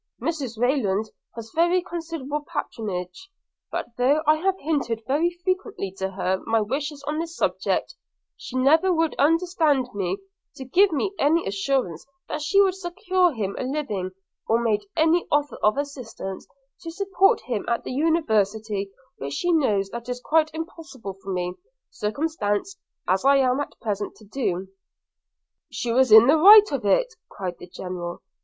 [0.19, 3.29] Mrs Rayland has very considerable patronage;
[3.71, 7.93] but though I have hinted very frequently to her my wishes on this subject,
[8.35, 10.17] she never would understand me,
[10.55, 14.09] to give me any assurance that she would secure him a living;
[14.47, 16.47] or made any offer of assistance
[16.81, 21.31] to support him at the university, which she knows that it is quite impossible for
[21.31, 21.53] me,
[21.91, 24.67] circumstanced as I am at present, to do.'
[25.69, 28.23] 'She was in the right of it,' cried the General.